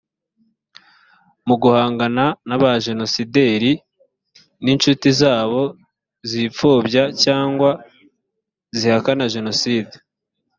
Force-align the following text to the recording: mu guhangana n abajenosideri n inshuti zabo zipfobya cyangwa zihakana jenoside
mu 1.47 1.55
guhangana 1.61 2.25
n 2.47 2.49
abajenosideri 2.57 3.71
n 4.63 4.65
inshuti 4.73 5.07
zabo 5.21 5.61
zipfobya 6.29 7.03
cyangwa 7.23 7.69
zihakana 8.79 9.25
jenoside 9.33 9.95